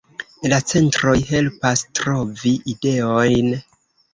La 0.53 0.57
centroj 0.71 1.13
helpas 1.27 1.85
trovi 2.01 2.55
ideojn. 2.75 3.57